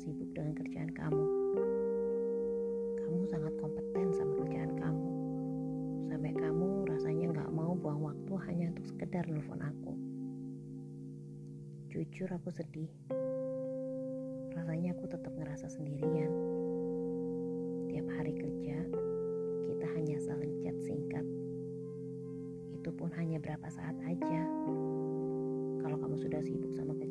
[0.00, 1.24] sibuk dengan kerjaan kamu.
[3.04, 5.08] Kamu sangat kompeten sama kerjaan kamu.
[6.08, 9.92] Sampai kamu rasanya nggak mau buang waktu hanya untuk sekedar nelfon aku.
[11.92, 12.88] Jujur aku sedih.
[14.56, 16.32] Rasanya aku tetap ngerasa sendirian.
[17.92, 18.80] Tiap hari kerja,
[19.68, 21.26] kita hanya saling chat singkat.
[22.72, 24.42] Itu pun hanya berapa saat aja.
[25.84, 27.09] Kalau kamu sudah sibuk sama kerjaan.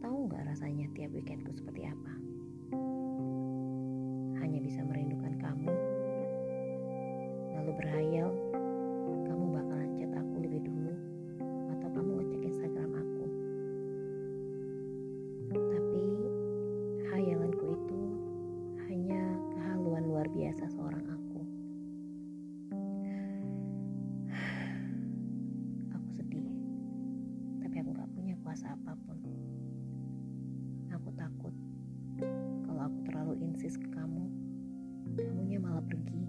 [0.00, 2.12] Tahu nggak rasanya tiap weekendku seperti apa?
[4.44, 5.72] Hanya bisa merindukan kamu,
[7.56, 8.28] lalu berhayal
[9.24, 10.92] kamu bakalan chat aku lebih dulu
[11.72, 13.24] atau kamu ngecek Instagram aku.
[15.56, 16.04] Tapi
[17.14, 18.00] hayalanku itu
[18.92, 19.22] hanya
[19.56, 21.40] kehaluan luar biasa seorang aku.
[25.96, 26.52] Aku sedih,
[27.64, 29.16] tapi aku gak punya kuasa apa pun.
[31.16, 31.54] Aku takut
[32.68, 34.28] kalau aku terlalu insist ke kamu,
[35.16, 36.28] kamunya malah pergi.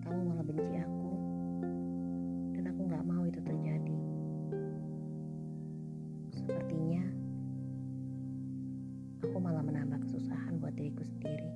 [0.00, 1.12] Kamu malah benci aku,
[2.56, 4.00] dan aku gak mau itu terjadi.
[6.32, 7.04] Sepertinya
[9.20, 11.52] aku malah menambah kesusahan buat diriku sendiri.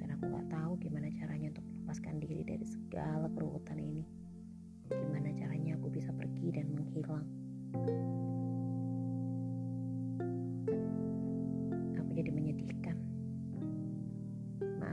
[0.00, 4.08] Dan aku gak tahu gimana caranya untuk melepaskan diri dari segala keruwetan ini.
[4.88, 7.28] Gimana caranya aku bisa pergi dan menghilang.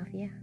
[0.09, 0.33] Maaf ya.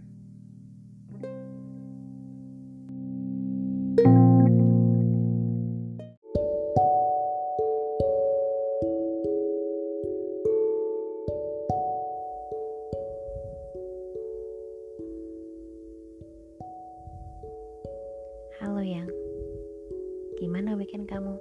[18.63, 19.11] Halo yang,
[20.39, 21.35] gimana weekend kamu?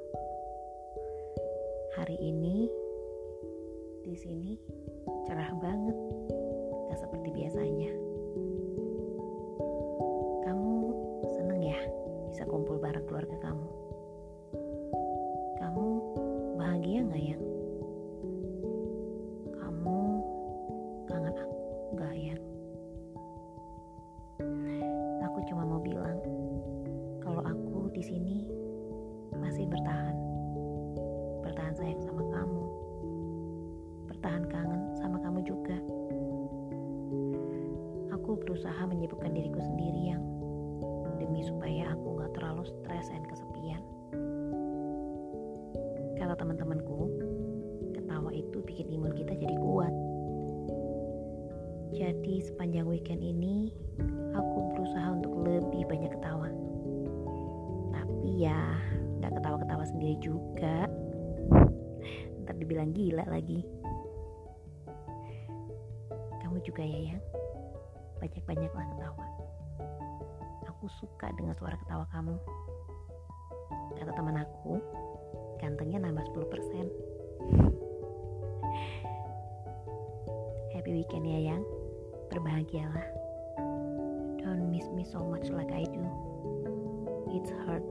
[1.94, 2.66] Hari ini
[4.02, 4.58] di sini
[5.30, 5.94] cerah banget,
[6.90, 8.05] gak seperti biasanya.
[25.46, 26.18] Cuma mau bilang
[27.22, 28.36] kalau aku di sini
[29.38, 30.16] masih bertahan.
[31.46, 32.64] Bertahan sayang sama kamu.
[34.10, 35.78] Bertahan kangen sama kamu juga.
[38.14, 40.22] Aku berusaha menyibukkan diriku sendiri yang
[41.22, 43.82] demi supaya aku gak terlalu stres dan kesepian.
[46.18, 47.06] Kata teman-temanku,
[47.94, 49.94] ketawa itu bikin imun kita jadi kuat.
[51.96, 53.72] Jadi sepanjang weekend ini
[54.36, 56.52] aku berusaha untuk lebih banyak ketawa.
[57.88, 58.76] Tapi ya
[59.16, 60.84] nggak ketawa-ketawa sendiri juga.
[62.44, 63.64] Ntar dibilang gila lagi.
[66.44, 67.22] Kamu juga ya yang
[68.20, 69.24] banyak-banyaklah ketawa.
[70.68, 72.36] Aku suka dengan suara ketawa kamu.
[73.96, 74.84] Kata teman aku,
[75.64, 76.44] gantengnya nambah 10%.
[80.76, 81.64] Happy weekend ya yang.
[82.30, 83.06] Berbahagialah.
[84.42, 86.04] Don't miss me so much like I do.
[87.32, 87.82] It's hard